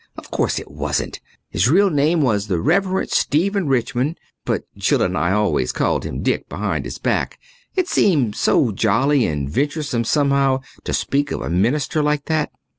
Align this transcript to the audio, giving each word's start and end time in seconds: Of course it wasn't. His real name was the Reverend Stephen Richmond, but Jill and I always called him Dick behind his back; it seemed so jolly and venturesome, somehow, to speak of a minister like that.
Of 0.17 0.31
course 0.31 0.57
it 0.57 0.71
wasn't. 0.71 1.19
His 1.51 1.69
real 1.69 1.91
name 1.91 2.21
was 2.23 2.47
the 2.47 2.59
Reverend 2.59 3.11
Stephen 3.11 3.67
Richmond, 3.67 4.17
but 4.45 4.63
Jill 4.75 4.99
and 5.03 5.15
I 5.15 5.31
always 5.31 5.71
called 5.71 6.05
him 6.05 6.23
Dick 6.23 6.49
behind 6.49 6.85
his 6.85 6.97
back; 6.97 7.39
it 7.75 7.87
seemed 7.87 8.35
so 8.35 8.71
jolly 8.71 9.27
and 9.27 9.47
venturesome, 9.47 10.05
somehow, 10.05 10.61
to 10.85 10.93
speak 10.95 11.31
of 11.31 11.41
a 11.41 11.51
minister 11.51 12.01
like 12.01 12.25
that. 12.25 12.49